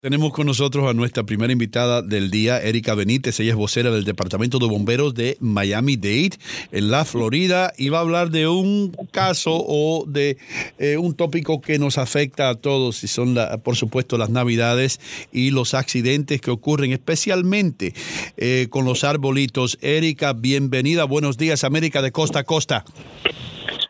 Tenemos 0.00 0.32
con 0.32 0.46
nosotros 0.46 0.88
a 0.88 0.94
nuestra 0.94 1.24
primera 1.24 1.52
invitada 1.52 2.00
del 2.00 2.30
día, 2.30 2.62
Erika 2.62 2.94
Benítez. 2.94 3.38
Ella 3.40 3.50
es 3.50 3.56
vocera 3.56 3.90
del 3.90 4.04
Departamento 4.04 4.58
de 4.58 4.66
Bomberos 4.66 5.14
de 5.14 5.36
Miami-Dade, 5.40 6.38
en 6.72 6.90
la 6.90 7.04
Florida, 7.04 7.72
y 7.76 7.90
va 7.90 7.98
a 7.98 8.00
hablar 8.00 8.30
de 8.30 8.48
un 8.48 8.96
caso 9.10 9.52
o 9.54 10.04
de 10.06 10.38
eh, 10.78 10.96
un 10.96 11.14
tópico 11.14 11.60
que 11.60 11.78
nos 11.78 11.98
afecta 11.98 12.48
a 12.48 12.54
todos, 12.54 13.04
y 13.04 13.08
son, 13.08 13.36
por 13.62 13.76
supuesto, 13.76 14.16
las 14.16 14.30
Navidades 14.30 15.00
y 15.32 15.50
los 15.50 15.74
accidentes 15.74 16.40
que 16.40 16.50
ocurren, 16.50 16.92
especialmente 16.92 17.92
eh, 18.36 18.68
con 18.70 18.84
los 18.84 19.04
arbolitos. 19.04 19.78
Erika, 19.82 20.32
bienvenida. 20.32 21.04
Buenos 21.04 21.36
días, 21.36 21.64
América 21.64 22.00
de 22.00 22.12
Costa 22.12 22.40
a 22.40 22.44
Costa. 22.44 22.84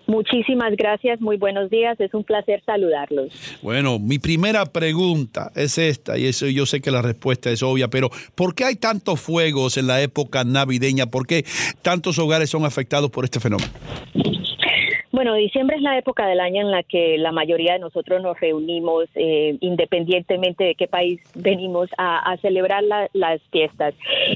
Muchísimas 0.07 0.77
gracias, 0.77 1.21
muy 1.21 1.37
buenos 1.37 1.69
días, 1.69 1.99
es 2.01 2.15
un 2.15 2.23
placer 2.23 2.63
saludarlos. 2.65 3.33
Bueno, 3.61 3.99
mi 3.99 4.19
primera 4.19 4.65
pregunta 4.67 5.51
es 5.57 5.79
esta, 5.79 6.17
y 6.17 6.27
eso 6.27 6.47
yo 6.47 6.65
sé 6.65 6.81
que 6.81 6.93
la 6.93 7.03
respuesta 7.03 7.51
es 7.51 7.63
obvia, 7.63 7.89
pero 7.89 8.11
¿por 8.35 8.55
qué 8.55 8.65
hay 8.65 8.77
tantos 8.77 9.21
fuegos 9.21 9.77
en 9.77 9.89
la 9.89 10.01
época 10.01 10.45
navideña? 10.45 11.07
¿Por 11.07 11.27
qué 11.27 11.45
tantos 11.83 12.19
hogares 12.19 12.51
son 12.51 12.65
afectados 12.65 13.11
por 13.11 13.25
este 13.25 13.41
fenómeno? 13.41 13.71
Bueno, 15.17 15.33
diciembre 15.33 15.77
es 15.77 15.83
la 15.83 15.97
época 15.97 16.27
del 16.27 16.41
año 16.41 16.61
en 16.61 16.71
la 16.71 16.83
que 16.83 17.17
la 17.17 17.33
mayoría 17.33 17.73
de 17.73 17.79
nosotros 17.79 18.21
nos 18.23 18.39
reunimos, 18.39 19.07
eh, 19.15 19.57
independientemente 19.61 20.63
de 20.63 20.75
qué 20.75 20.89
país 20.89 21.23
venimos, 21.35 21.89
a, 21.97 22.37
celebrar 22.43 22.83
la- 22.85 23.09
las 23.15 23.41
fiestas. 23.51 23.95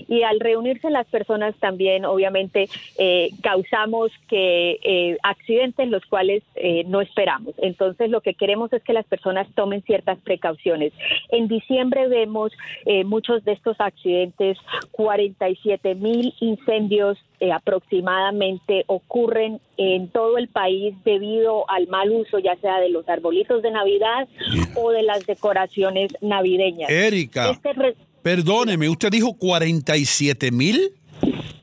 Y 0.08 0.22
al 0.22 0.40
reunirse 0.40 0.88
las 0.88 1.06
personas 1.08 1.54
también, 1.56 2.06
obviamente, 2.06 2.70
eh, 2.96 3.28
causamos 3.42 4.10
que 4.26 4.78
eh, 4.82 5.18
accidentes 5.22 5.86
los 5.90 6.02
cuales 6.06 6.42
eh, 6.54 6.84
no 6.86 7.02
esperamos. 7.02 7.52
Entonces, 7.58 8.08
lo 8.08 8.22
que 8.22 8.32
queremos 8.32 8.72
es 8.72 8.82
que 8.82 8.94
las 8.94 9.04
personas 9.04 9.48
tomen 9.54 9.82
ciertas 9.82 10.18
precauciones. 10.20 10.94
En 11.28 11.46
diciembre 11.46 12.08
vemos 12.08 12.52
eh, 12.86 13.04
muchos 13.04 13.44
de 13.44 13.52
estos 13.52 13.78
accidentes, 13.82 14.56
47 14.92 15.94
mil 15.94 16.32
incendios 16.40 17.18
eh, 17.40 17.52
aproximadamente 17.52 18.84
ocurren 18.86 19.60
en 19.76 20.08
todo 20.08 20.38
el 20.38 20.48
país 20.48 20.94
debido 21.04 21.68
al 21.70 21.88
mal 21.88 22.10
uso, 22.10 22.38
ya 22.38 22.56
sea 22.56 22.78
de 22.80 22.90
los 22.90 23.08
arbolitos 23.08 23.62
de 23.62 23.70
Navidad 23.70 24.28
o 24.76 24.90
de 24.90 25.02
las 25.02 25.26
decoraciones 25.26 26.12
navideñas. 26.20 26.90
Erika, 26.90 27.50
Este 27.50 27.72
re- 27.72 27.96
perdóneme, 28.22 28.88
¿usted 28.88 29.10
dijo 29.10 29.34
47 29.36 30.50
mil? 30.50 30.92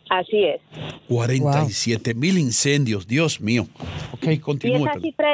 Así 0.10 0.44
es. 0.44 0.62
47 1.08 2.14
mil 2.14 2.38
incendios, 2.38 3.08
Dios 3.08 3.40
mío. 3.42 3.66
Ok, 4.12 4.28
Y 4.28 4.40
continúe. 4.40 4.86
esa 4.88 5.00
cifra, 5.00 5.30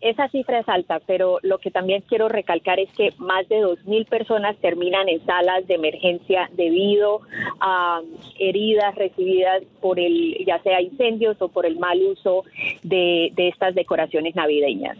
esa 0.00 0.28
cifra 0.28 0.60
es 0.60 0.68
alta, 0.68 1.00
pero 1.06 1.38
lo 1.42 1.58
que 1.58 1.70
también 1.70 2.02
quiero 2.08 2.28
recalcar 2.28 2.78
es 2.78 2.88
que 2.96 3.12
más 3.18 3.48
de 3.48 3.56
2.000 3.56 4.06
personas 4.08 4.56
terminan 4.58 5.08
en 5.08 5.24
salas 5.24 5.66
de 5.66 5.74
emergencia 5.74 6.48
debido 6.54 7.22
a 7.60 8.00
heridas 8.38 8.94
recibidas 8.94 9.62
por 9.80 9.98
el, 9.98 10.44
ya 10.46 10.62
sea 10.62 10.80
incendios 10.80 11.40
o 11.40 11.48
por 11.48 11.66
el 11.66 11.78
mal 11.78 12.00
uso 12.02 12.44
de, 12.82 13.32
de 13.34 13.48
estas 13.48 13.74
decoraciones 13.74 14.34
navideñas. 14.34 14.96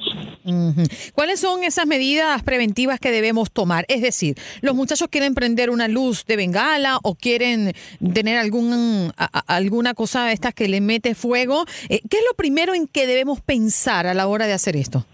¿Cuáles 1.14 1.40
son 1.40 1.64
esas 1.64 1.86
medidas 1.86 2.42
preventivas 2.42 3.00
que 3.00 3.10
debemos 3.10 3.50
tomar? 3.50 3.84
Es 3.88 4.00
decir, 4.00 4.36
los 4.60 4.74
muchachos 4.74 5.08
quieren 5.10 5.34
prender 5.34 5.70
una 5.70 5.88
luz 5.88 6.24
de 6.24 6.36
bengala 6.36 6.98
o 7.02 7.14
quieren 7.16 7.74
tener 8.14 8.38
algún, 8.38 9.12
a- 9.16 9.54
alguna 9.54 9.94
cosa 9.94 10.26
de 10.26 10.32
estas 10.32 10.54
que 10.54 10.68
le 10.68 10.80
mete 10.80 11.14
fuego. 11.14 11.64
Eh, 11.88 12.00
¿Qué 12.08 12.18
es 12.18 12.24
lo 12.30 12.36
primero 12.36 12.74
en 12.74 12.86
que 12.86 13.06
debemos 13.06 13.40
pensar 13.40 14.06
a 14.06 14.14
la 14.14 14.28
hora 14.28 14.46
de 14.46 14.52
hacer 14.52 14.76
esto? 14.76 15.04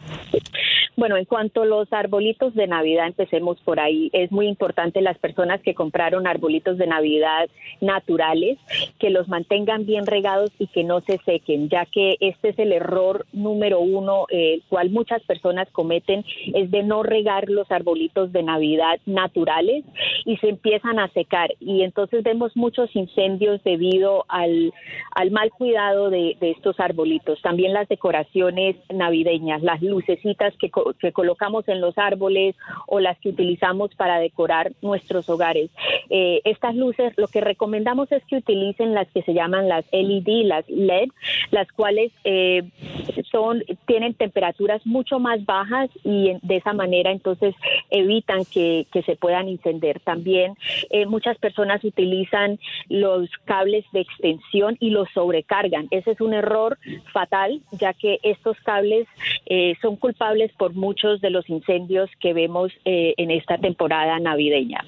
Bueno, 1.02 1.16
en 1.16 1.24
cuanto 1.24 1.62
a 1.62 1.66
los 1.66 1.92
arbolitos 1.92 2.54
de 2.54 2.68
Navidad, 2.68 3.08
empecemos 3.08 3.60
por 3.62 3.80
ahí. 3.80 4.08
Es 4.12 4.30
muy 4.30 4.46
importante 4.46 5.00
las 5.00 5.18
personas 5.18 5.60
que 5.60 5.74
compraron 5.74 6.28
arbolitos 6.28 6.78
de 6.78 6.86
Navidad 6.86 7.48
naturales, 7.80 8.56
que 9.00 9.10
los 9.10 9.26
mantengan 9.26 9.84
bien 9.84 10.06
regados 10.06 10.52
y 10.60 10.68
que 10.68 10.84
no 10.84 11.00
se 11.00 11.18
sequen, 11.24 11.68
ya 11.68 11.86
que 11.86 12.18
este 12.20 12.50
es 12.50 12.58
el 12.60 12.70
error 12.70 13.26
número 13.32 13.80
uno, 13.80 14.26
el 14.28 14.62
cual 14.68 14.90
muchas 14.90 15.20
personas 15.24 15.68
cometen, 15.72 16.24
es 16.54 16.70
de 16.70 16.84
no 16.84 17.02
regar 17.02 17.50
los 17.50 17.68
arbolitos 17.72 18.30
de 18.30 18.44
Navidad 18.44 19.00
naturales 19.04 19.84
y 20.24 20.36
se 20.38 20.48
empiezan 20.48 20.98
a 20.98 21.08
secar. 21.08 21.54
Y 21.60 21.82
entonces 21.82 22.22
vemos 22.22 22.56
muchos 22.56 22.94
incendios 22.94 23.62
debido 23.64 24.24
al, 24.28 24.72
al 25.14 25.30
mal 25.30 25.50
cuidado 25.50 26.10
de, 26.10 26.36
de 26.40 26.50
estos 26.50 26.78
arbolitos. 26.80 27.40
También 27.42 27.72
las 27.72 27.88
decoraciones 27.88 28.76
navideñas, 28.92 29.62
las 29.62 29.82
lucecitas 29.82 30.54
que, 30.58 30.70
que 30.98 31.12
colocamos 31.12 31.68
en 31.68 31.80
los 31.80 31.96
árboles 31.98 32.56
o 32.86 33.00
las 33.00 33.18
que 33.18 33.30
utilizamos 33.30 33.94
para 33.94 34.18
decorar 34.18 34.72
nuestros 34.82 35.28
hogares. 35.28 35.70
Eh, 36.10 36.40
estas 36.44 36.74
luces, 36.74 37.12
lo 37.16 37.28
que 37.28 37.40
recomendamos 37.40 38.10
es 38.12 38.24
que 38.26 38.36
utilicen 38.36 38.94
las 38.94 39.08
que 39.08 39.22
se 39.22 39.34
llaman 39.34 39.68
las 39.68 39.84
LED, 39.92 40.44
las 40.44 40.68
LED, 40.68 41.08
las 41.50 41.70
cuales 41.72 42.12
eh, 42.24 42.62
son 43.30 43.62
tienen 43.86 44.14
temperaturas 44.14 44.84
mucho 44.86 45.18
más 45.18 45.44
bajas 45.44 45.90
y 46.04 46.34
de 46.42 46.56
esa 46.56 46.72
manera 46.72 47.10
entonces 47.10 47.54
evitan 47.90 48.44
que, 48.44 48.86
que 48.92 49.02
se 49.02 49.16
puedan 49.16 49.48
encender. 49.48 50.00
También 50.12 50.56
eh, 50.90 51.06
muchas 51.06 51.38
personas 51.38 51.82
utilizan 51.84 52.58
los 52.90 53.30
cables 53.46 53.86
de 53.92 54.00
extensión 54.00 54.76
y 54.78 54.90
los 54.90 55.08
sobrecargan. 55.14 55.88
Ese 55.90 56.10
es 56.10 56.20
un 56.20 56.34
error 56.34 56.76
fatal, 57.14 57.62
ya 57.72 57.94
que 57.94 58.18
estos 58.22 58.58
cables 58.60 59.08
eh, 59.46 59.74
son 59.80 59.96
culpables 59.96 60.52
por 60.58 60.74
muchos 60.74 61.22
de 61.22 61.30
los 61.30 61.48
incendios 61.48 62.10
que 62.20 62.34
vemos 62.34 62.72
eh, 62.84 63.14
en 63.16 63.30
esta 63.30 63.56
temporada 63.56 64.18
navideña. 64.18 64.84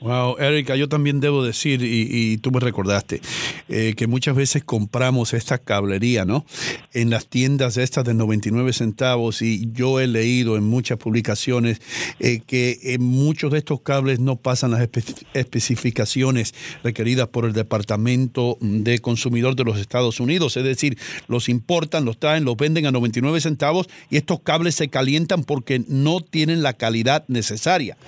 Wow, 0.00 0.38
Erika, 0.38 0.76
yo 0.76 0.88
también 0.88 1.20
debo 1.20 1.44
decir, 1.44 1.82
y, 1.82 2.08
y 2.10 2.38
tú 2.38 2.50
me 2.50 2.58
recordaste, 2.60 3.20
eh, 3.68 3.92
que 3.96 4.06
muchas 4.06 4.34
veces 4.34 4.64
compramos 4.64 5.34
esta 5.34 5.58
cablería, 5.58 6.24
¿no? 6.24 6.46
En 6.94 7.10
las 7.10 7.26
tiendas 7.26 7.76
estas 7.76 8.04
de 8.06 8.14
99 8.14 8.72
centavos, 8.72 9.42
y 9.42 9.68
yo 9.72 10.00
he 10.00 10.06
leído 10.06 10.56
en 10.56 10.64
muchas 10.64 10.96
publicaciones 10.96 11.82
eh, 12.18 12.40
que 12.46 12.96
muchos 12.98 13.52
de 13.52 13.58
estos 13.58 13.82
cables 13.82 14.20
no 14.20 14.36
pasan 14.36 14.70
las 14.70 14.80
espe- 14.80 15.22
especificaciones 15.34 16.54
requeridas 16.82 17.28
por 17.28 17.44
el 17.44 17.52
Departamento 17.52 18.56
de 18.62 19.00
Consumidor 19.00 19.54
de 19.54 19.64
los 19.64 19.78
Estados 19.78 20.18
Unidos, 20.18 20.56
es 20.56 20.64
decir, 20.64 20.96
los 21.28 21.48
importan, 21.50 22.06
los 22.06 22.18
traen, 22.18 22.44
los 22.46 22.56
venden 22.56 22.86
a 22.86 22.90
99 22.90 23.40
centavos 23.42 23.86
y 24.08 24.16
estos 24.16 24.40
cables 24.40 24.74
se 24.76 24.88
calientan 24.88 25.44
porque 25.44 25.82
no 25.88 26.20
tienen 26.22 26.62
la 26.62 26.72
calidad 26.72 27.24
necesaria. 27.28 27.98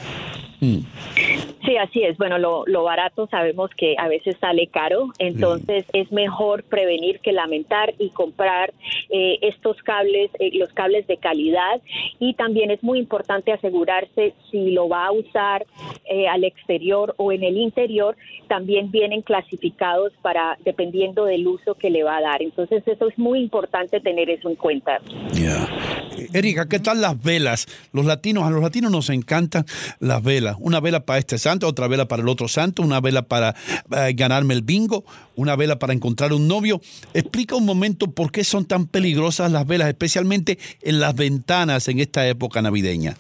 Mm. 0.61 0.79
Sí, 1.73 1.79
así 1.79 2.03
es. 2.03 2.19
Bueno, 2.19 2.37
lo, 2.37 2.83
barato 2.85 3.27
sabemos 3.29 3.71
que 3.75 3.95
a 3.97 4.07
veces 4.07 4.37
sale 4.39 4.67
caro, 4.67 5.09
entonces 5.19 5.87
es 5.95 6.13
mejor 6.13 6.65
prevenir 6.65 7.21
que 7.21 7.33
lamentar 7.33 7.95
y 7.99 8.11
comprar 8.11 8.75
eh, 9.09 9.39
estos 9.41 9.79
cables, 9.83 10.31
eh, 10.39 10.51
los 10.53 10.71
cables 10.75 11.07
de 11.07 11.17
calidad. 11.17 11.81
Y 12.19 12.35
también 12.35 12.71
es 12.71 12.83
muy 12.83 12.99
importante 12.99 13.53
asegurarse 13.53 14.35
si 14.51 14.73
lo 14.73 14.91
va 14.91 15.07
a 15.07 15.13
usar 15.13 15.65
eh, 16.05 16.29
al 16.29 16.45
exterior 16.45 17.15
o 17.17 17.33
en 17.33 17.43
el 17.43 17.57
interior, 17.57 18.19
también 18.49 18.91
vienen 18.91 19.23
clasificados 19.23 20.13
para 20.21 20.59
dependiendo 20.67 21.25
del 21.25 21.47
uso 21.47 21.75
que 21.75 21.89
le 21.89 22.03
va 22.03 22.19
a 22.19 22.21
dar. 22.21 22.43
Entonces 22.43 22.87
eso 22.87 23.09
es 23.09 23.17
muy 23.17 23.41
importante 23.41 23.99
tener 24.01 24.29
eso 24.29 24.51
en 24.51 24.57
cuenta. 24.57 25.01
Erika, 26.33 26.67
¿qué 26.69 26.79
tal 26.79 27.01
las 27.01 27.23
velas? 27.23 27.67
Los 27.93 28.07
latinos, 28.07 28.45
a 28.45 28.51
los 28.51 28.63
latinos 28.63 28.91
nos 28.91 29.11
encantan 29.11 29.67
las 30.01 30.23
velas. 30.23 30.57
Una 30.59 30.81
vela 30.81 31.05
para 31.05 31.19
este 31.19 31.39
santo, 31.39 31.67
otra 31.67 31.89
vela 31.89 32.09
para 32.09 32.23
el 32.23 32.29
otro 32.29 32.49
santo, 32.49 32.83
una 32.83 33.01
vela 33.01 33.23
para 33.23 33.55
eh, 33.91 34.13
ganarme 34.15 34.55
el 34.55 34.63
bingo, 34.63 35.05
una 35.37 35.57
vela 35.57 35.79
para 35.79 35.93
encontrar 35.93 36.33
un 36.33 36.49
novio. 36.49 36.81
Explica 37.15 37.57
un 37.57 37.65
momento 37.65 38.11
por 38.11 38.33
qué 38.33 38.45
son 38.45 38.65
tan 38.65 38.87
peligrosas 38.87 39.53
las 39.53 39.67
velas, 39.67 39.89
especialmente 39.89 40.59
en 40.81 41.01
las 41.01 41.15
ventanas 41.15 41.89
en 41.89 42.01
esta 42.01 42.27
época 42.27 42.63
navideña. 42.63 43.17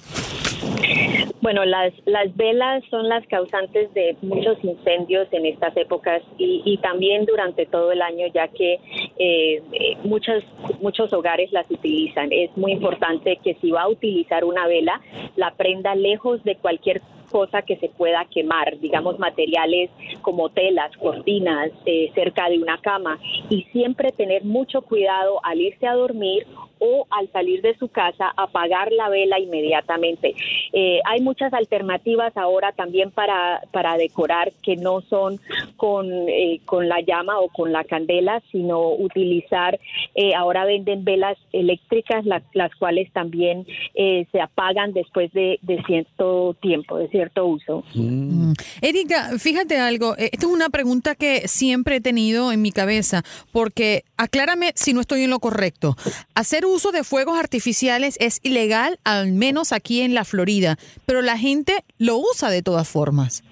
Bueno, 1.42 1.64
las, 1.64 1.92
las 2.04 2.34
velas 2.36 2.84
son 2.88 3.08
las 3.08 3.26
causantes 3.26 3.92
de 3.94 4.16
muchos 4.22 4.62
incendios 4.62 5.26
en 5.32 5.44
estas 5.44 5.76
épocas 5.76 6.22
y, 6.38 6.62
y 6.64 6.76
también 6.76 7.26
durante 7.26 7.66
todo 7.66 7.90
el 7.90 8.00
año, 8.00 8.28
ya 8.32 8.46
que 8.46 8.74
eh, 9.18 9.60
eh, 9.72 9.96
muchos, 10.04 10.44
muchos 10.80 11.12
hogares 11.12 11.50
las 11.50 11.68
utilizan. 11.68 12.28
Es 12.30 12.56
muy 12.56 12.70
importante 12.70 13.40
que 13.42 13.54
si 13.54 13.72
va 13.72 13.82
a 13.82 13.88
utilizar 13.88 14.44
una 14.44 14.68
vela, 14.68 15.00
la 15.34 15.52
prenda 15.54 15.96
lejos 15.96 16.44
de 16.44 16.54
cualquier 16.54 17.02
cosa 17.32 17.62
que 17.62 17.76
se 17.78 17.88
pueda 17.88 18.24
quemar, 18.26 18.78
digamos 18.78 19.18
materiales 19.18 19.90
como 20.20 20.50
telas, 20.50 20.96
cortinas, 20.98 21.72
eh, 21.86 22.12
cerca 22.14 22.48
de 22.50 22.58
una 22.58 22.78
cama 22.78 23.18
y 23.48 23.62
siempre 23.72 24.12
tener 24.12 24.44
mucho 24.44 24.82
cuidado 24.82 25.40
al 25.42 25.60
irse 25.60 25.88
a 25.88 25.94
dormir 25.94 26.46
o 26.84 27.06
al 27.10 27.30
salir 27.32 27.62
de 27.62 27.76
su 27.78 27.86
casa 27.88 28.32
apagar 28.36 28.90
la 28.90 29.08
vela 29.08 29.38
inmediatamente. 29.38 30.34
Eh, 30.72 30.98
hay 31.04 31.20
muchas 31.20 31.52
alternativas 31.52 32.36
ahora 32.36 32.72
también 32.72 33.10
para, 33.12 33.60
para 33.70 33.96
decorar 33.96 34.52
que 34.64 34.74
no 34.76 35.00
son 35.02 35.40
con, 35.76 36.10
eh, 36.28 36.60
con 36.64 36.88
la 36.88 37.00
llama 37.00 37.38
o 37.38 37.48
con 37.48 37.70
la 37.72 37.84
candela, 37.84 38.42
sino 38.50 38.90
utilizar, 38.94 39.78
eh, 40.16 40.34
ahora 40.34 40.64
venden 40.64 41.04
velas 41.04 41.38
eléctricas, 41.52 42.24
la- 42.26 42.42
las 42.54 42.74
cuales 42.74 43.12
también 43.12 43.64
eh, 43.94 44.26
se 44.32 44.40
apagan 44.40 44.92
después 44.92 45.32
de, 45.32 45.58
de 45.62 45.80
cierto 45.84 46.56
tiempo, 46.60 46.98
de 46.98 47.08
cierto 47.08 47.46
uso. 47.46 47.84
Mm. 47.94 48.54
Erika, 48.80 49.38
fíjate 49.38 49.78
algo, 49.78 50.16
esta 50.16 50.46
es 50.46 50.52
una 50.52 50.68
pregunta 50.68 51.14
que 51.14 51.46
siempre 51.46 51.96
he 51.96 52.00
tenido 52.00 52.50
en 52.50 52.60
mi 52.62 52.72
cabeza, 52.72 53.22
porque 53.52 54.02
aclárame 54.16 54.72
si 54.74 54.92
no 54.94 55.00
estoy 55.00 55.22
en 55.22 55.30
lo 55.30 55.38
correcto. 55.38 55.94
Hacer 56.34 56.64
uso 56.72 56.92
de 56.92 57.04
fuegos 57.04 57.38
artificiales 57.38 58.16
es 58.20 58.40
ilegal, 58.42 58.98
al 59.04 59.32
menos 59.32 59.72
aquí 59.72 60.00
en 60.00 60.14
la 60.14 60.24
Florida, 60.24 60.76
pero 61.06 61.22
la 61.22 61.38
gente 61.38 61.84
lo 61.98 62.16
usa 62.16 62.50
de 62.50 62.62
todas 62.62 62.88
formas. 62.88 63.42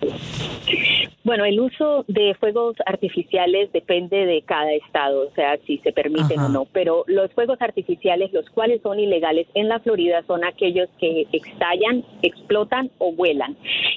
Bueno, 1.22 1.44
el 1.44 1.61
uso 1.61 2.05
de 2.08 2.34
fuegos 2.40 2.76
artificiales 2.87 3.70
depende 3.72 4.25
de 4.25 4.43
cada 4.43 4.72
estado, 4.72 5.28
o 5.28 5.31
sea, 5.34 5.58
si 5.67 5.78
se 5.78 5.93
permiten 5.93 6.38
Ajá. 6.38 6.46
o 6.46 6.49
no, 6.49 6.64
pero 6.72 7.05
los 7.06 7.31
fuegos 7.34 7.61
artificiales, 7.61 8.32
los 8.32 8.49
cuales 8.50 8.81
son 8.82 8.99
ilegales 8.99 9.46
en 9.55 9.69
la 9.69 9.81
Florida, 9.81 10.25
son 10.26 10.44
aquellos 10.44 10.88
que 10.99 11.26
estallan, 11.31 12.05
explotan 12.23 12.90
o 12.99 13.12
vuelan. 13.12 13.55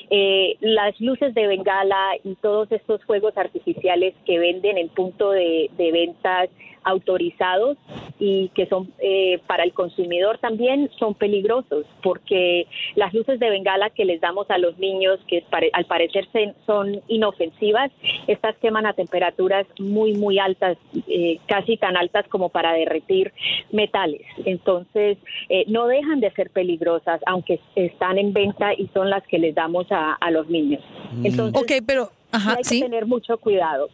Eh, 0.09 0.57
las 0.59 0.99
luces 0.99 1.33
de 1.33 1.47
bengala 1.47 2.11
y 2.23 2.35
todos 2.35 2.71
estos 2.71 3.01
fuegos 3.05 3.35
artificiales 3.37 4.13
que 4.25 4.37
venden 4.37 4.77
en 4.77 4.89
punto 4.89 5.31
de, 5.31 5.71
de 5.77 5.91
ventas 5.91 6.49
autorizados 6.83 7.77
y 8.19 8.49
que 8.49 8.65
son 8.67 8.91
eh, 8.99 9.39
para 9.47 9.63
el 9.63 9.73
consumidor 9.73 10.37
también 10.37 10.89
son 10.99 11.13
peligrosos 11.13 11.85
porque 12.01 12.67
las 12.95 13.13
luces 13.13 13.39
de 13.39 13.49
bengala 13.49 13.89
que 13.89 14.05
les 14.05 14.21
damos 14.21 14.49
a 14.49 14.57
los 14.57 14.77
niños 14.77 15.19
que 15.27 15.43
pare- 15.49 15.69
al 15.73 15.85
parecer 15.85 16.27
se- 16.31 16.53
son 16.65 17.01
inofensivas 17.07 17.91
estas 18.27 18.55
queman 18.57 18.85
a 18.85 18.93
temperaturas 18.93 19.65
muy 19.79 20.13
muy 20.13 20.39
altas 20.39 20.77
eh, 21.07 21.39
casi 21.47 21.77
tan 21.77 21.97
altas 21.97 22.27
como 22.29 22.49
para 22.49 22.73
derretir 22.73 23.33
metales. 23.71 24.21
Entonces 24.45 25.17
eh, 25.49 25.65
no 25.67 25.87
dejan 25.87 26.19
de 26.19 26.31
ser 26.31 26.49
peligrosas 26.49 27.19
aunque 27.25 27.59
están 27.75 28.17
en 28.17 28.33
venta 28.33 28.73
y 28.73 28.87
son 28.93 29.09
las 29.09 29.23
que 29.27 29.39
les 29.39 29.55
damos 29.55 29.91
a, 29.91 30.13
a 30.13 30.31
los 30.31 30.47
niños. 30.49 30.81
Entonces 31.23 31.61
Ok, 31.61 31.71
pero, 31.85 32.09
ajá, 32.33 32.55
hay 32.57 32.63
sí. 32.63 32.79
que 32.79 32.85
tener 32.85 33.05
mucho 33.05 33.37
cuidado 33.37 33.89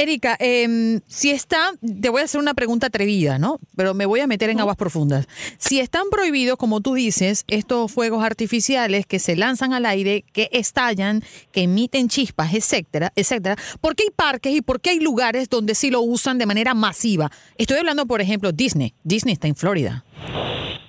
Erika, 0.00 0.34
em, 0.40 1.00
si 1.06 1.30
está, 1.30 1.72
te 2.00 2.08
voy 2.08 2.22
a 2.22 2.24
hacer 2.24 2.40
una 2.40 2.54
pregunta 2.54 2.86
atrevida, 2.86 3.38
¿no? 3.38 3.58
Pero 3.76 3.92
me 3.92 4.06
voy 4.06 4.20
a 4.20 4.26
meter 4.26 4.48
en 4.48 4.58
aguas 4.58 4.76
profundas. 4.76 5.26
Si 5.58 5.78
están 5.78 6.04
prohibidos, 6.10 6.56
como 6.56 6.80
tú 6.80 6.94
dices, 6.94 7.44
estos 7.48 7.92
fuegos 7.92 8.24
artificiales 8.24 9.04
que 9.04 9.18
se 9.18 9.36
lanzan 9.36 9.74
al 9.74 9.84
aire, 9.84 10.24
que 10.32 10.48
estallan, 10.52 11.20
que 11.52 11.64
emiten 11.64 12.08
chispas, 12.08 12.54
etcétera, 12.54 13.12
etcétera, 13.14 13.56
¿por 13.82 13.94
qué 13.94 14.04
hay 14.04 14.10
parques 14.10 14.54
y 14.54 14.62
por 14.62 14.80
qué 14.80 14.90
hay 14.90 15.00
lugares 15.00 15.50
donde 15.50 15.74
sí 15.74 15.90
lo 15.90 16.00
usan 16.00 16.38
de 16.38 16.46
manera 16.46 16.72
masiva? 16.72 17.28
Estoy 17.58 17.76
hablando, 17.76 18.06
por 18.06 18.22
ejemplo, 18.22 18.52
Disney. 18.52 18.94
Disney 19.04 19.34
está 19.34 19.48
en 19.48 19.56
Florida. 19.56 20.06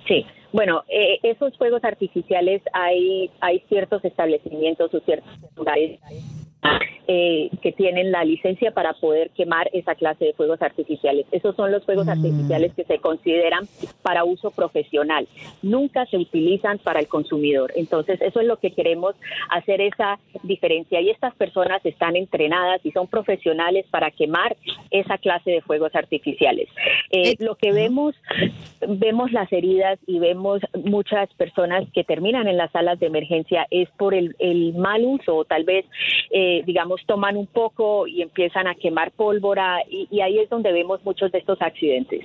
Sí, 0.08 0.24
bueno, 0.54 0.84
eh, 0.88 1.18
esos 1.22 1.54
fuegos 1.58 1.84
artificiales 1.84 2.62
hay, 2.72 3.30
hay 3.42 3.62
ciertos 3.68 4.02
establecimientos 4.06 4.92
o 4.94 5.00
ciertos 5.00 5.38
lugares 5.54 6.00
eh, 7.08 7.50
que 7.62 7.72
tienen 7.72 8.12
la 8.12 8.24
licencia 8.24 8.70
para 8.70 8.92
poder 8.92 9.30
quemar 9.30 9.68
esa 9.72 9.94
clase 9.94 10.26
de 10.26 10.32
fuegos 10.34 10.62
artificiales. 10.62 11.26
Esos 11.32 11.56
son 11.56 11.72
los 11.72 11.84
fuegos 11.84 12.06
artificiales 12.08 12.72
que 12.74 12.84
se 12.84 12.98
consideran 12.98 13.64
para 14.02 14.24
uso 14.24 14.50
profesional. 14.50 15.26
Nunca 15.62 16.06
se 16.06 16.18
utilizan 16.18 16.78
para 16.78 17.00
el 17.00 17.08
consumidor. 17.08 17.72
Entonces, 17.76 18.20
eso 18.20 18.40
es 18.40 18.46
lo 18.46 18.58
que 18.58 18.72
queremos 18.72 19.16
hacer 19.50 19.80
esa 19.80 20.18
diferencia. 20.42 21.00
Y 21.00 21.10
estas 21.10 21.34
personas 21.34 21.84
están 21.84 22.14
entrenadas 22.14 22.80
y 22.84 22.92
son 22.92 23.08
profesionales 23.08 23.86
para 23.90 24.10
quemar 24.10 24.56
esa 24.90 25.18
clase 25.18 25.50
de 25.50 25.60
fuegos 25.62 25.94
artificiales. 25.94 26.68
Eh, 27.10 27.22
Eh, 27.22 27.36
lo 27.38 27.54
que 27.54 27.72
vemos, 27.72 28.14
vemos 28.86 29.32
las 29.32 29.52
heridas 29.52 29.98
y 30.06 30.18
vemos 30.18 30.60
muchas 30.84 31.32
personas 31.34 31.84
que 31.94 32.04
terminan 32.04 32.48
en 32.48 32.56
las 32.56 32.70
salas 32.72 32.98
de 32.98 33.06
emergencia 33.06 33.66
es 33.70 33.88
por 33.96 34.12
el, 34.14 34.34
el 34.38 34.74
mal 34.74 35.04
uso 35.04 35.36
o 35.36 35.44
tal 35.44 35.64
vez, 35.64 35.84
eh, 36.30 36.51
digamos, 36.66 37.00
toman 37.06 37.36
un 37.36 37.46
poco 37.46 38.06
y 38.06 38.22
empiezan 38.22 38.66
a 38.66 38.74
quemar 38.74 39.12
pólvora 39.12 39.78
y, 39.88 40.20
ahí 40.20 40.38
es 40.38 40.48
donde 40.50 40.72
vemos 40.72 41.00
muchos 41.04 41.32
de 41.32 41.38
estos 41.38 41.60
accidentes. 41.60 42.20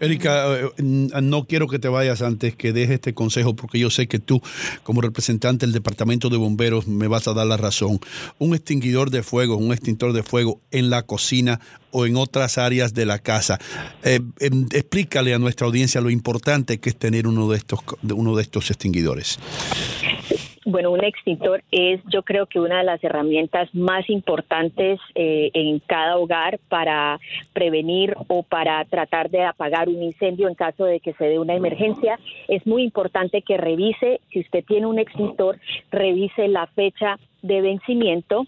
Erika, 0.00 0.56
eh, 0.58 0.70
no 0.78 1.44
quiero 1.44 1.68
que 1.68 1.78
te 1.78 1.88
vayas 1.88 2.22
antes 2.22 2.56
que 2.56 2.72
deje 2.72 2.94
este 2.94 3.14
consejo 3.14 3.54
porque 3.54 3.78
yo 3.78 3.90
sé 3.90 4.08
que 4.08 4.18
tú, 4.18 4.40
como 4.82 5.00
representante 5.00 5.66
del 5.66 5.72
Departamento 5.72 6.28
de 6.28 6.36
Bomberos, 6.36 6.86
me 6.86 7.08
vas 7.08 7.28
a 7.28 7.34
dar 7.34 7.46
la 7.46 7.56
razón. 7.56 7.98
Un 8.38 8.54
extinguidor 8.54 9.10
de 9.10 9.22
fuego, 9.22 9.56
un 9.56 9.72
extintor 9.72 10.12
de 10.12 10.22
fuego 10.22 10.60
en 10.70 10.90
la 10.90 11.02
cocina 11.02 11.60
o 11.90 12.04
en 12.04 12.16
otras 12.16 12.58
áreas 12.58 12.94
de 12.94 13.06
la 13.06 13.18
casa. 13.18 13.58
Eh, 14.04 14.20
em, 14.40 14.66
explícale 14.72 15.34
a 15.34 15.38
nuestra 15.38 15.66
audiencia 15.66 16.00
lo 16.00 16.10
importante 16.10 16.78
que 16.78 16.90
es 16.90 16.96
tener 16.96 17.26
uno 17.26 17.48
de 17.48 17.56
estos, 17.56 17.80
uno 18.02 18.36
de 18.36 18.42
estos 18.42 18.70
extinguidores. 18.70 19.38
Bueno, 20.68 20.90
un 20.90 21.04
extintor 21.04 21.62
es 21.70 22.00
yo 22.12 22.24
creo 22.24 22.46
que 22.46 22.58
una 22.58 22.78
de 22.78 22.84
las 22.84 23.02
herramientas 23.04 23.72
más 23.72 24.10
importantes 24.10 24.98
eh, 25.14 25.52
en 25.54 25.78
cada 25.78 26.18
hogar 26.18 26.58
para 26.68 27.20
prevenir 27.52 28.16
o 28.26 28.42
para 28.42 28.84
tratar 28.86 29.30
de 29.30 29.44
apagar 29.44 29.88
un 29.88 30.02
incendio 30.02 30.48
en 30.48 30.56
caso 30.56 30.84
de 30.84 30.98
que 30.98 31.12
se 31.12 31.26
dé 31.26 31.38
una 31.38 31.54
emergencia. 31.54 32.18
Es 32.48 32.66
muy 32.66 32.82
importante 32.82 33.42
que 33.42 33.56
revise, 33.56 34.20
si 34.32 34.40
usted 34.40 34.64
tiene 34.64 34.88
un 34.88 34.98
extintor, 34.98 35.56
revise 35.92 36.48
la 36.48 36.66
fecha 36.66 37.16
de 37.42 37.60
vencimiento, 37.60 38.46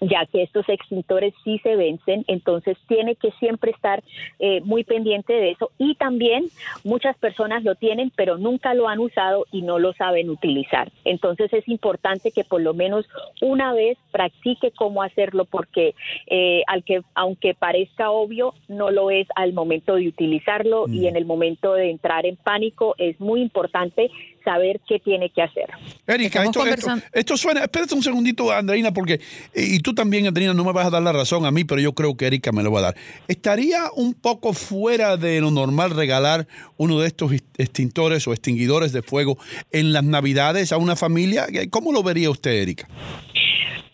ya 0.00 0.26
que 0.26 0.42
estos 0.42 0.68
extintores 0.68 1.34
sí 1.44 1.58
se 1.62 1.76
vencen, 1.76 2.24
entonces 2.28 2.76
tiene 2.86 3.16
que 3.16 3.30
siempre 3.32 3.70
estar 3.72 4.02
eh, 4.38 4.60
muy 4.62 4.84
pendiente 4.84 5.32
de 5.32 5.50
eso. 5.50 5.70
Y 5.78 5.94
también 5.96 6.44
muchas 6.84 7.16
personas 7.18 7.64
lo 7.64 7.74
tienen, 7.74 8.12
pero 8.14 8.38
nunca 8.38 8.74
lo 8.74 8.88
han 8.88 8.98
usado 9.00 9.46
y 9.50 9.62
no 9.62 9.78
lo 9.78 9.92
saben 9.92 10.30
utilizar. 10.30 10.90
Entonces 11.04 11.52
es 11.52 11.66
importante 11.68 12.30
que 12.30 12.44
por 12.44 12.60
lo 12.60 12.74
menos 12.74 13.06
una 13.40 13.72
vez 13.72 13.98
practique 14.12 14.70
cómo 14.70 15.02
hacerlo, 15.02 15.44
porque 15.44 15.94
eh, 16.26 16.62
al 16.66 16.84
que, 16.84 17.02
aunque 17.14 17.54
parezca 17.54 18.10
obvio, 18.10 18.54
no 18.68 18.90
lo 18.90 19.10
es 19.10 19.26
al 19.34 19.52
momento 19.52 19.96
de 19.96 20.08
utilizarlo 20.08 20.86
y 20.88 21.06
en 21.06 21.16
el 21.16 21.24
momento 21.24 21.74
de 21.74 21.90
entrar 21.90 22.26
en 22.26 22.36
pánico 22.36 22.94
es 22.98 23.18
muy 23.20 23.40
importante 23.40 24.10
saber 24.48 24.80
qué 24.88 24.98
tiene 24.98 25.30
que 25.30 25.42
hacer. 25.42 25.66
Erika, 26.06 26.42
esto, 26.42 26.64
esto, 26.64 26.90
esto 27.12 27.36
suena, 27.36 27.60
espérate 27.60 27.94
un 27.94 28.02
segundito, 28.02 28.50
Andreina, 28.50 28.92
porque, 28.92 29.14
eh, 29.52 29.68
y 29.74 29.80
tú 29.80 29.94
también, 29.94 30.26
Andreina, 30.26 30.54
no 30.54 30.64
me 30.64 30.72
vas 30.72 30.86
a 30.86 30.90
dar 30.90 31.02
la 31.02 31.12
razón 31.12 31.44
a 31.44 31.50
mí, 31.50 31.64
pero 31.64 31.82
yo 31.82 31.92
creo 31.92 32.16
que 32.16 32.26
Erika 32.26 32.50
me 32.50 32.62
lo 32.62 32.72
va 32.72 32.78
a 32.78 32.82
dar. 32.82 32.96
¿Estaría 33.28 33.90
un 33.94 34.14
poco 34.14 34.54
fuera 34.54 35.18
de 35.18 35.40
lo 35.42 35.50
normal 35.50 35.90
regalar 35.90 36.46
uno 36.78 36.98
de 36.98 37.08
estos 37.08 37.32
extintores 37.58 38.26
o 38.26 38.32
extinguidores 38.32 38.92
de 38.92 39.02
fuego 39.02 39.36
en 39.70 39.92
las 39.92 40.04
Navidades 40.04 40.72
a 40.72 40.78
una 40.78 40.96
familia? 40.96 41.46
¿Cómo 41.68 41.92
lo 41.92 42.02
vería 42.02 42.30
usted, 42.30 42.52
Erika? 42.52 42.88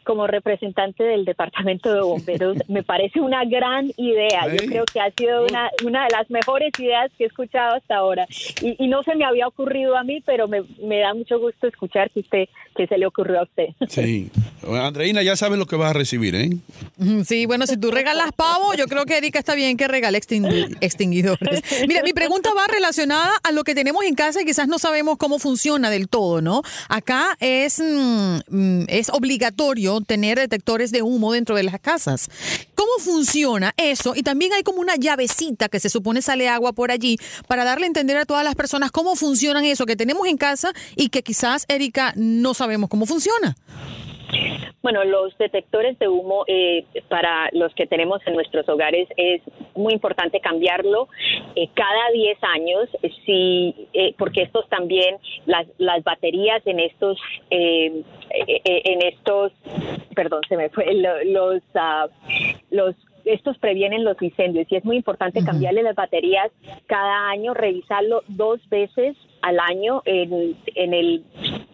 Como 0.05 0.27
representante 0.27 1.03
del 1.03 1.25
Departamento 1.25 1.93
de 1.93 2.03
Bomberos, 2.03 2.59
me 2.69 2.83
parece 2.83 3.21
una 3.21 3.45
gran 3.45 3.91
idea. 3.97 4.47
Yo 4.49 4.67
creo 4.69 4.85
que 4.85 5.01
ha 5.01 5.11
sido 5.11 5.45
una, 5.45 5.71
una 5.85 6.05
de 6.05 6.11
las 6.11 6.31
mejores 6.31 6.71
ideas 6.79 7.11
que 7.17 7.25
he 7.25 7.27
escuchado 7.27 7.77
hasta 7.77 7.97
ahora. 7.97 8.27
Y, 8.63 8.85
y 8.85 8.89
no 8.89 9.03
se 9.03 9.15
me 9.15 9.25
había 9.25 9.47
ocurrido 9.47 9.97
a 9.97 10.05
mí, 10.05 10.23
pero 10.25 10.49
me, 10.49 10.63
me, 10.83 11.01
da 11.01 11.15
mucho 11.15 11.39
gusto 11.39 11.67
escuchar 11.67 12.11
que, 12.11 12.21
usted, 12.21 12.49
que 12.77 12.87
se 12.87 12.99
le 12.99 13.07
ocurrió 13.07 13.41
a 13.41 13.43
usted. 13.45 13.69
Sí. 13.89 14.31
Andreina, 14.69 15.23
ya 15.23 15.37
sabes 15.37 15.59
lo 15.59 15.67
que 15.67 15.77
vas 15.77 15.91
a 15.91 15.95
recibir, 15.95 16.35
¿eh? 16.35 16.51
Sí, 17.25 17.47
bueno, 17.47 17.67
si 17.67 17.77
tú 17.77 17.91
regalas 17.91 18.33
pavo, 18.33 18.75
yo 18.75 18.87
creo 18.87 19.05
que 19.05 19.17
Erika 19.17 19.39
está 19.39 19.55
bien 19.55 19.77
que 19.77 19.89
regale 19.89 20.19
extinguidores. 20.19 21.63
Mira, 21.89 22.03
mi 22.03 22.13
pregunta 22.13 22.51
va 22.55 22.67
relacionada 22.67 23.33
a 23.43 23.53
lo 23.53 23.65
que 23.65 23.75
tenemos 23.75 24.05
en 24.05 24.15
casa 24.15 24.43
y 24.43 24.45
quizás 24.45 24.69
no 24.69 24.79
sabemos 24.79 25.17
cómo 25.19 25.39
funciona 25.39 25.91
del 25.91 26.09
todo, 26.09 26.41
¿no? 26.41 26.63
Acá 26.89 27.37
es, 27.41 27.81
mm, 27.81 28.85
es 28.89 29.11
obligatorio 29.11 29.94
tener 30.01 30.39
detectores 30.39 30.93
de 30.93 31.03
humo 31.03 31.33
dentro 31.33 31.57
de 31.57 31.63
las 31.63 31.81
casas. 31.81 32.29
¿Cómo 32.75 32.93
funciona 32.99 33.73
eso? 33.77 34.15
Y 34.15 34.23
también 34.23 34.53
hay 34.53 34.63
como 34.63 34.81
una 34.81 34.97
llavecita 34.97 35.69
que 35.69 35.81
se 35.81 35.89
supone 35.89 36.23
sale 36.23 36.49
agua 36.49 36.73
por 36.73 36.91
allí 36.91 37.17
para 37.49 37.65
darle 37.65 37.85
a 37.85 37.89
entender 37.89 38.17
a 38.17 38.25
todas 38.25 38.45
las 38.45 38.55
personas 38.55 38.91
cómo 38.91 39.17
funcionan 39.17 39.65
eso 39.65 39.87
que 39.87 39.97
tenemos 39.97 40.27
en 40.27 40.37
casa 40.37 40.73
y 40.97 41.09
que 41.09 41.23
quizás, 41.23 41.65
Erika, 41.69 42.13
no 42.17 42.55
sabemos 42.55 42.91
cómo 42.91 43.07
funciona. 43.07 43.57
Bueno, 44.83 45.03
los 45.05 45.37
detectores 45.39 45.99
de 45.99 46.09
humo 46.09 46.45
eh, 46.47 46.85
para 47.09 47.49
los 47.53 47.75
que 47.75 47.87
tenemos 47.87 48.21
en 48.27 48.35
nuestros 48.35 48.69
hogares 48.69 49.09
es 49.17 49.41
muy 49.75 49.95
importante 49.95 50.41
cambiarlo 50.41 51.09
eh, 51.57 51.69
cada 51.75 52.11
10 52.13 52.39
años, 52.43 52.89
si, 53.25 53.75
eh, 53.95 54.15
porque 54.19 54.43
estos 54.43 54.69
también, 54.69 55.17
las, 55.47 55.67
las 55.79 56.05
baterías 56.05 56.61
en 56.67 56.81
estos, 56.81 57.19
eh, 57.51 58.03
en 58.31 59.03
estos, 59.07 59.53
perdón, 60.15 60.43
se 60.49 60.57
me 60.57 60.69
fue, 60.71 60.87
los, 60.95 61.63
uh, 61.75 62.09
los 62.71 62.95
estos 63.25 63.57
previenen 63.59 64.05
los 64.05 64.21
incendios 64.21 64.67
y 64.71 64.77
es 64.77 64.85
muy 64.85 64.97
importante 64.97 65.43
cambiarle 65.45 65.83
las 65.83 65.95
baterías 65.95 66.51
cada 66.87 67.31
año, 67.31 67.55
revisarlo 67.55 68.23
dos 68.29 68.61
veces 68.69 69.17
al 69.45 69.61
año. 69.61 70.03
En, 70.07 70.57
en, 70.75 70.95
el 70.95 71.23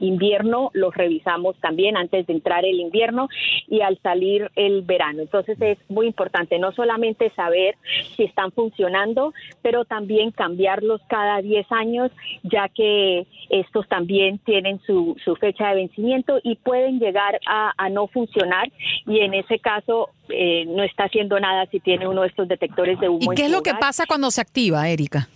invierno 0.01 0.71
los 0.75 0.95
revisamos 0.95 1.57
también 1.61 1.97
antes 1.97 2.27
de 2.27 2.33
entrar 2.33 2.65
el 2.65 2.81
invierno 2.81 3.29
y 3.69 3.81
al 3.81 3.99
salir 4.03 4.51
el 4.57 4.83
verano. 4.83 5.23
Entonces 5.23 5.61
es 5.61 5.79
muy 5.89 6.07
importante 6.07 6.59
no 6.59 6.73
solamente 6.73 7.31
saber 7.37 7.77
si 8.17 8.25
están 8.25 8.51
funcionando, 8.51 9.33
pero 9.63 9.85
también 9.85 10.33
cambiarlos 10.33 11.01
cada 11.09 11.41
10 11.41 11.67
años, 11.71 12.11
ya 12.43 12.69
que 12.69 13.27
estos 13.51 13.89
también 13.89 14.39
tienen 14.39 14.81
su, 14.87 15.17
su 15.25 15.37
fecha 15.37 15.69
de 15.69 15.77
vencimiento 15.77 16.41
y 16.43 16.57
pueden 16.57 16.99
llegar 16.99 17.39
a, 17.47 17.73
a 17.77 17.89
no 17.89 18.09
funcionar 18.09 18.71
y 19.07 19.21
en 19.21 19.35
ese 19.35 19.59
caso 19.59 20.11
eh, 20.29 20.65
no 20.67 20.83
está 20.83 21.05
haciendo 21.05 21.39
nada 21.39 21.67
si 21.71 21.81
tiene 21.81 22.07
uno 22.09 22.23
de 22.23 22.29
estos 22.29 22.49
detectores 22.49 22.99
de 23.01 23.09
humo. 23.09 23.33
¿Y 23.33 23.37
qué 23.37 23.47
es 23.47 23.51
lo 23.51 23.63
que 23.63 23.75
pasa 23.75 24.07
cuando 24.07 24.31
se 24.31 24.41
activa, 24.41 24.89
Erika? 24.89 25.29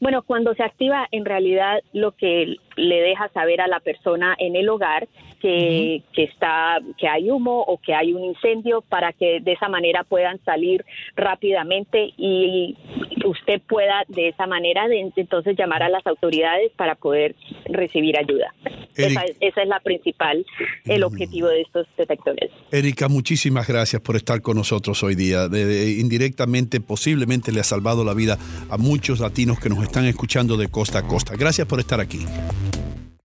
Bueno, 0.00 0.22
cuando 0.22 0.54
se 0.54 0.62
activa, 0.62 1.06
en 1.10 1.24
realidad 1.24 1.80
lo 1.92 2.12
que 2.12 2.56
le 2.76 3.00
deja 3.00 3.28
saber 3.30 3.60
a 3.60 3.68
la 3.68 3.80
persona 3.80 4.34
en 4.38 4.56
el 4.56 4.68
hogar 4.68 5.08
que, 5.40 6.02
que, 6.12 6.24
está 6.24 6.78
que 6.98 7.06
hay 7.06 7.30
humo 7.30 7.62
o 7.62 7.78
que 7.78 7.94
hay 7.94 8.12
un 8.12 8.24
incendio 8.24 8.80
para 8.82 9.12
que 9.12 9.40
de 9.40 9.52
esa 9.52 9.68
manera 9.68 10.04
puedan 10.04 10.42
salir 10.44 10.84
rápidamente 11.16 12.12
y 12.16 12.76
usted 13.26 13.60
pueda 13.62 14.04
de 14.08 14.28
esa 14.28 14.46
manera 14.46 14.88
de, 14.88 15.12
entonces 15.16 15.56
llamar 15.56 15.82
a 15.82 15.88
las 15.88 16.06
autoridades 16.06 16.72
para 16.76 16.94
poder 16.94 17.34
recibir 17.66 18.18
ayuda. 18.18 18.54
Esa 18.96 19.22
es, 19.24 19.36
esa 19.40 19.62
es, 19.62 19.68
la 19.68 19.80
principal, 19.80 20.46
el 20.84 21.02
objetivo 21.02 21.48
de 21.48 21.62
estos 21.62 21.86
detectores. 21.98 22.50
Erika, 22.70 23.08
muchísimas 23.08 23.66
gracias 23.66 24.00
por 24.00 24.14
estar 24.14 24.40
con 24.40 24.56
nosotros 24.56 25.02
hoy 25.02 25.16
día. 25.16 25.48
De, 25.48 25.64
de, 25.64 25.90
indirectamente, 26.00 26.80
posiblemente 26.80 27.50
le 27.50 27.60
ha 27.60 27.64
salvado 27.64 28.04
la 28.04 28.14
vida 28.14 28.38
a 28.70 28.78
muchos 28.78 29.18
latinos 29.18 29.58
que 29.58 29.68
nos 29.68 29.82
están 29.82 30.04
escuchando 30.04 30.56
de 30.56 30.68
costa 30.68 31.00
a 31.00 31.08
costa. 31.08 31.34
Gracias 31.36 31.66
por 31.66 31.80
estar 31.80 32.00
aquí. 32.00 32.24
thank 32.72 32.76
you 32.76 33.03